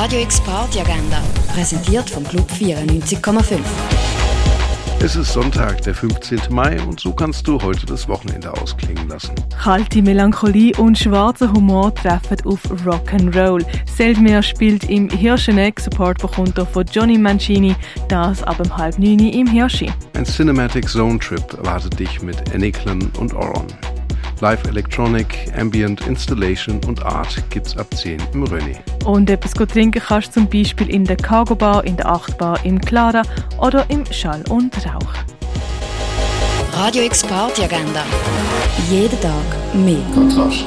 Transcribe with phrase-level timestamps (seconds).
[0.00, 1.20] Radio X Party Agenda,
[1.52, 3.58] präsentiert vom Club 94,5.
[5.00, 6.38] Es ist Sonntag, der 15.
[6.50, 9.34] Mai und so kannst du heute das Wochenende ausklingen lassen.
[9.60, 13.66] Kalte Melancholie und schwarzer Humor treffen auf Rock'n'Roll.
[13.92, 17.74] Seldmir spielt im Hirscheneck, Support bekommt er von Johnny Mancini,
[18.06, 19.90] das ab um halb neun im Hirschi.
[20.14, 23.66] Ein Cinematic Zone Trip erwartet dich mit Eniklen und Oron.
[24.40, 28.76] Live Electronic, Ambient Installation und Art gibt's ab 10 im Rönni.
[29.04, 32.64] Und etwas gut trinken kannst du zum Beispiel in der Cargo Bar, in der Achtbar,
[32.64, 33.22] im Clara
[33.58, 35.14] oder im Schall und Rauch.
[36.74, 38.04] Radio X Party Agenda.
[38.88, 39.32] Jeden Tag
[39.74, 39.98] mehr.
[40.14, 40.66] Kontrast.